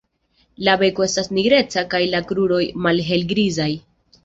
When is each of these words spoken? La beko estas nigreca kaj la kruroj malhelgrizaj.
La 0.67 0.73
beko 0.83 1.05
estas 1.07 1.29
nigreca 1.39 1.85
kaj 1.93 2.01
la 2.15 2.23
kruroj 2.33 2.65
malhelgrizaj. 2.89 3.71